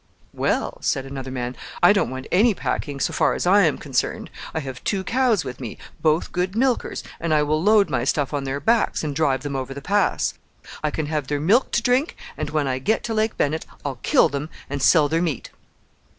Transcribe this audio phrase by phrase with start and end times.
[0.33, 4.31] "Well," said another man, "I don't want any packing so far as I am concerned.
[4.51, 8.33] I have two cows with me, both good milkers, and I will load my stuff
[8.33, 10.33] on their backs and drive them over the pass.
[10.83, 13.99] I can have their milk to drink, and when I get to Lake Bennett I'll
[14.01, 15.51] kill them and sell their meat."